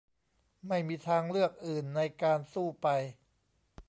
[0.67, 2.87] ไม่มีทางเลือกอื่นในการสู้ไป